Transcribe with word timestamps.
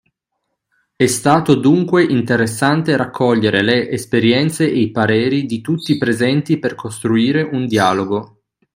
E’ 0.95 1.07
stato 1.07 1.53
dunque 1.53 2.03
interessante 2.03 2.97
raccogliere 2.97 3.61
le 3.61 3.87
esperienze 3.91 4.63
e 4.67 4.79
i 4.79 4.89
pareri 4.89 5.45
di 5.45 5.61
tutti 5.61 5.91
i 5.91 5.99
presenti 5.99 6.57
per 6.57 6.73
costruire 6.73 7.43
un 7.43 7.67
dialogo 7.67 8.41